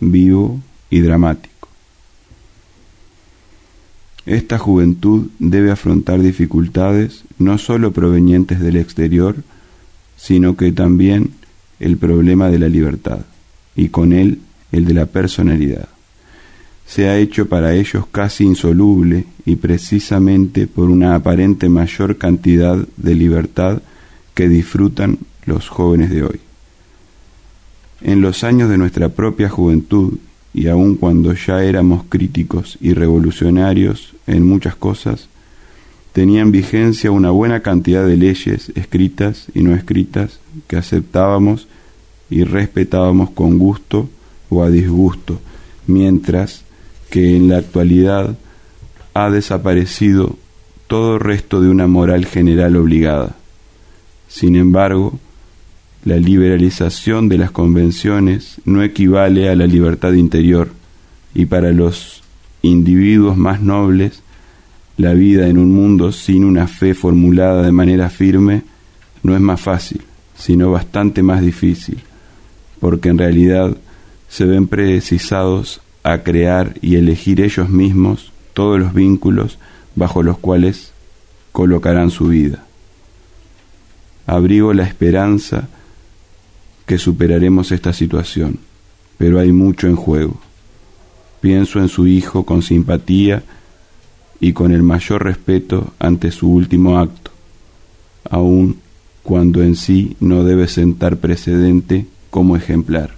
[0.00, 0.60] vivo
[0.90, 1.68] y dramático.
[4.26, 9.36] Esta juventud debe afrontar dificultades no sólo provenientes del exterior,
[10.16, 11.30] sino que también
[11.80, 13.20] el problema de la libertad
[13.74, 14.40] y con él
[14.72, 15.88] el de la personalidad
[16.88, 23.14] se ha hecho para ellos casi insoluble y precisamente por una aparente mayor cantidad de
[23.14, 23.82] libertad
[24.34, 26.40] que disfrutan los jóvenes de hoy.
[28.00, 30.14] En los años de nuestra propia juventud
[30.54, 35.28] y aun cuando ya éramos críticos y revolucionarios en muchas cosas,
[36.14, 41.68] tenían vigencia una buena cantidad de leyes escritas y no escritas que aceptábamos
[42.30, 44.08] y respetábamos con gusto
[44.48, 45.38] o a disgusto,
[45.86, 46.64] mientras
[47.10, 48.36] que en la actualidad
[49.14, 50.36] ha desaparecido
[50.86, 53.36] todo resto de una moral general obligada.
[54.28, 55.18] Sin embargo,
[56.04, 60.70] la liberalización de las convenciones no equivale a la libertad interior
[61.34, 62.22] y para los
[62.62, 64.22] individuos más nobles,
[64.96, 68.62] la vida en un mundo sin una fe formulada de manera firme
[69.22, 70.02] no es más fácil,
[70.36, 71.98] sino bastante más difícil,
[72.80, 73.76] porque en realidad
[74.28, 79.58] se ven precisados a crear y elegir ellos mismos todos los vínculos
[79.94, 80.92] bajo los cuales
[81.52, 82.64] colocarán su vida.
[84.26, 85.68] Abrigo la esperanza
[86.86, 88.58] que superaremos esta situación,
[89.16, 90.40] pero hay mucho en juego.
[91.40, 93.42] Pienso en su hijo con simpatía
[94.40, 97.30] y con el mayor respeto ante su último acto,
[98.30, 98.80] aun
[99.22, 103.17] cuando en sí no debe sentar precedente como ejemplar.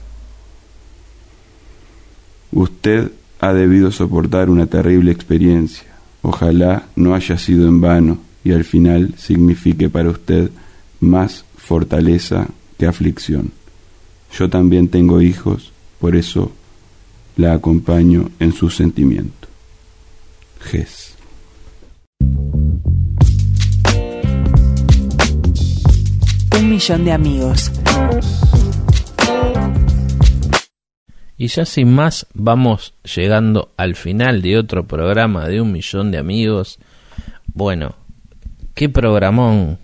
[2.52, 5.88] Usted ha debido soportar una terrible experiencia.
[6.22, 10.50] Ojalá no haya sido en vano y al final signifique para usted
[11.00, 12.48] más fortaleza
[12.78, 13.52] que aflicción.
[14.32, 16.52] Yo también tengo hijos, por eso
[17.36, 19.48] la acompaño en su sentimiento.
[20.60, 21.14] Ges.
[26.58, 27.72] Un millón de amigos.
[31.40, 36.18] Y ya sin más, vamos llegando al final de otro programa de un millón de
[36.18, 36.78] amigos.
[37.54, 37.94] Bueno,
[38.74, 39.78] qué programón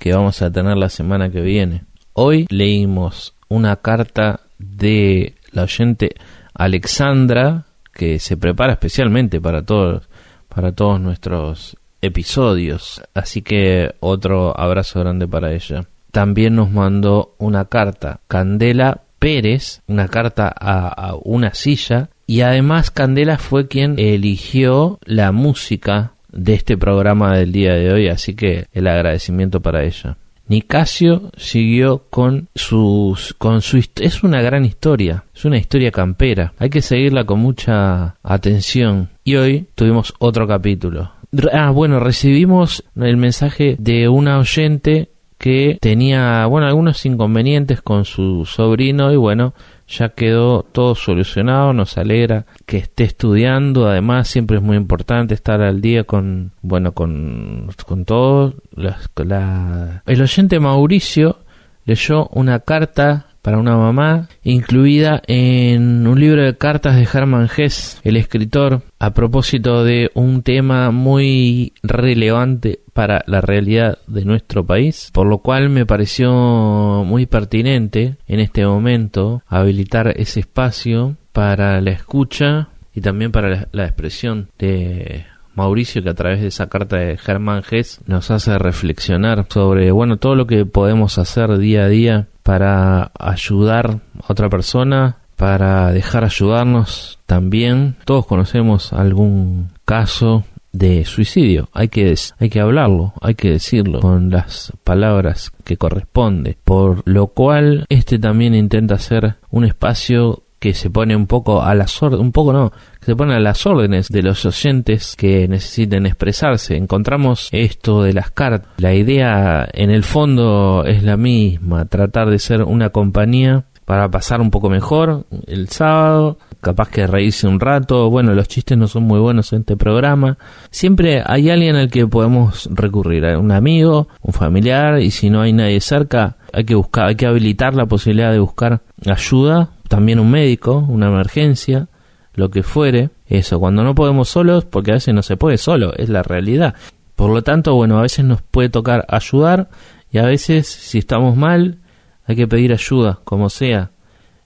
[0.00, 1.84] que vamos a tener la semana que viene.
[2.14, 6.16] Hoy leímos una carta de la oyente
[6.52, 10.08] Alexandra que se prepara especialmente para todos
[10.48, 13.00] para todos nuestros episodios.
[13.14, 15.84] Así que otro abrazo grande para ella.
[16.10, 23.38] También nos mandó una carta Candela Pérez, una carta a, una silla, y además Candela
[23.38, 28.86] fue quien eligió la música de este programa del día de hoy, así que el
[28.88, 30.16] agradecimiento para ella.
[30.48, 36.54] Nicasio siguió con sus con su es una gran historia, es una historia campera.
[36.58, 39.10] Hay que seguirla con mucha atención.
[39.22, 41.12] Y hoy tuvimos otro capítulo.
[41.52, 45.10] Ah, bueno, recibimos el mensaje de una oyente
[45.40, 49.54] que tenía, bueno, algunos inconvenientes con su sobrino y bueno,
[49.88, 55.62] ya quedó todo solucionado, nos alegra que esté estudiando, además siempre es muy importante estar
[55.62, 58.54] al día con, bueno, con, con todo.
[58.76, 61.38] La, el oyente Mauricio
[61.86, 68.00] leyó una carta para una mamá, incluida en un libro de cartas de Hermann Hesse,
[68.04, 75.10] el escritor, a propósito de un tema muy relevante para la realidad de nuestro país,
[75.12, 81.92] por lo cual me pareció muy pertinente en este momento habilitar ese espacio para la
[81.92, 85.24] escucha y también para la, la expresión de
[85.54, 90.16] Mauricio que a través de esa carta de Germán Hess nos hace reflexionar sobre bueno
[90.16, 96.24] todo lo que podemos hacer día a día para ayudar a otra persona, para dejar
[96.24, 97.94] ayudarnos también.
[98.04, 100.42] Todos conocemos algún caso
[100.72, 101.68] de suicidio.
[101.72, 106.58] Hay que, hay que hablarlo, hay que decirlo con las palabras que corresponde.
[106.64, 111.74] Por lo cual, este también intenta ser un espacio que se pone un poco a
[111.74, 115.48] las órdenes, un poco no, que se pone a las órdenes de los oyentes que
[115.48, 116.76] necesiten expresarse.
[116.76, 118.70] Encontramos esto de las cartas.
[118.76, 124.40] La idea en el fondo es la misma, tratar de ser una compañía para pasar
[124.40, 129.04] un poco mejor el sábado, capaz que reírse un rato, bueno, los chistes no son
[129.04, 130.38] muy buenos en este programa.
[130.70, 135.52] Siempre hay alguien al que podemos recurrir, un amigo, un familiar, y si no hay
[135.54, 140.30] nadie cerca, hay que buscar, hay que habilitar la posibilidad de buscar ayuda también un
[140.30, 141.88] médico, una emergencia,
[142.34, 145.92] lo que fuere, eso, cuando no podemos solos, porque a veces no se puede solo,
[145.96, 146.76] es la realidad.
[147.16, 149.68] Por lo tanto, bueno, a veces nos puede tocar ayudar
[150.12, 151.78] y a veces, si estamos mal,
[152.24, 153.90] hay que pedir ayuda, como sea.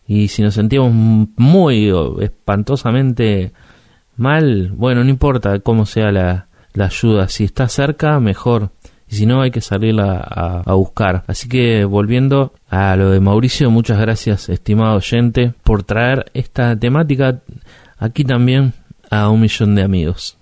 [0.07, 3.53] Y si nos sentimos muy espantosamente
[4.17, 8.71] mal, bueno, no importa cómo sea la, la ayuda, si está cerca, mejor
[9.15, 11.25] si no hay que salir a, buscar.
[11.27, 17.41] Así que volviendo a lo de Mauricio, muchas gracias estimado oyente por traer esta temática
[17.99, 18.75] aquí también
[19.11, 20.37] a un millón de amigos.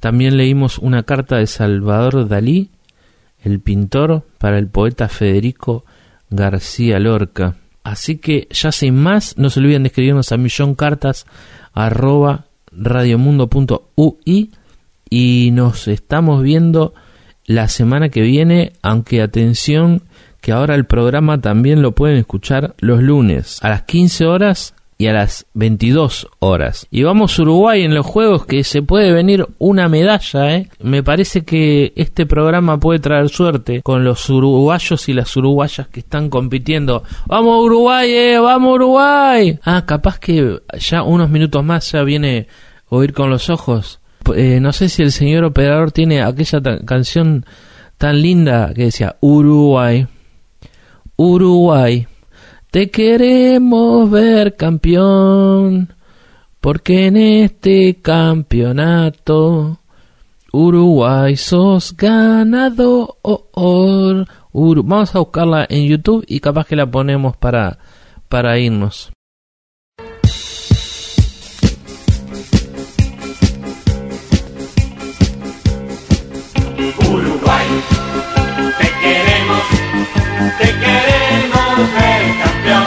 [0.00, 2.70] También leímos una carta de Salvador Dalí,
[3.42, 5.84] el pintor, para el poeta Federico
[6.30, 7.56] García Lorca.
[7.84, 11.26] Así que ya sin más, no se olviden de escribirnos a milloncartas
[11.72, 14.50] arroba radiomundo.ui
[15.08, 16.94] y nos estamos viendo
[17.46, 20.02] la semana que viene, aunque atención
[20.40, 25.08] que ahora el programa también lo pueden escuchar los lunes a las 15 horas y
[25.08, 26.86] a las 22 horas.
[26.90, 30.68] Y vamos Uruguay en los juegos que se puede venir una medalla, ¿eh?
[30.80, 36.00] Me parece que este programa puede traer suerte con los uruguayos y las uruguayas que
[36.00, 37.02] están compitiendo.
[37.26, 38.38] ¡Vamos Uruguay, eh!
[38.38, 39.58] ¡Vamos Uruguay!
[39.64, 42.46] Ah, capaz que ya unos minutos más ya viene
[42.88, 44.00] Oír con los Ojos.
[44.34, 47.44] Eh, no sé si el señor operador tiene aquella canción
[47.98, 50.06] tan linda que decía Uruguay.
[51.16, 52.06] Uruguay.
[52.70, 55.94] Te queremos ver campeón,
[56.60, 59.78] porque en este campeonato
[60.52, 63.16] Uruguay sos ganador.
[64.52, 67.78] Vamos a buscarla en YouTube y capaz que la ponemos para,
[68.28, 69.15] para irnos.
[77.46, 77.70] Uruguay,
[78.80, 79.64] te queremos,
[80.58, 82.86] te queremos ver campeón,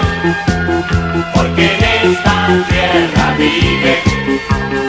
[1.34, 2.36] porque en esta
[2.68, 3.94] tierra vive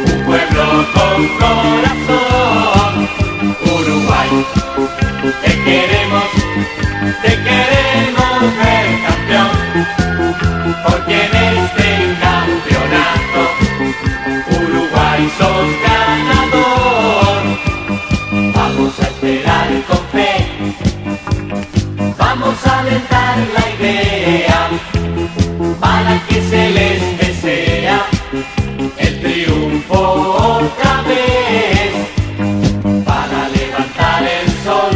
[0.07, 2.93] un pueblo con corazón.
[3.65, 4.31] Uruguay,
[5.45, 6.00] te queremos,
[26.29, 28.07] que se les desea
[28.99, 31.93] el triunfo otra vez,
[33.05, 34.95] para levantar el sol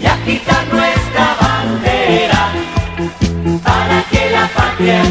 [0.00, 2.52] y agitar nuestra bandera,
[3.64, 5.02] para que la patria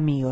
[0.00, 0.23] de.